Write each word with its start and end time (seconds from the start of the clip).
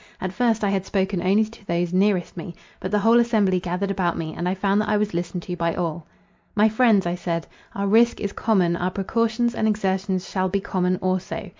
At 0.19 0.33
first, 0.33 0.63
I 0.63 0.71
had 0.71 0.83
spoken 0.83 1.21
only 1.21 1.43
to 1.45 1.65
those 1.67 1.93
nearest 1.93 2.35
me; 2.35 2.55
but 2.79 2.89
the 2.89 2.97
whole 2.97 3.19
assembly 3.19 3.59
gathered 3.59 3.91
about 3.91 4.17
me, 4.17 4.33
and 4.35 4.49
I 4.49 4.55
found 4.55 4.81
that 4.81 4.89
I 4.89 4.97
was 4.97 5.13
listened 5.13 5.43
to 5.43 5.55
by 5.55 5.75
all. 5.75 6.07
"My 6.55 6.67
friends," 6.69 7.05
I 7.05 7.13
said, 7.13 7.45
"our 7.75 7.85
risk 7.85 8.19
is 8.19 8.33
common; 8.33 8.75
our 8.75 8.89
precautions 8.89 9.53
and 9.53 9.67
exertions 9.67 10.27
shall 10.27 10.49
be 10.49 10.59
common 10.59 10.95
also. 11.03 11.49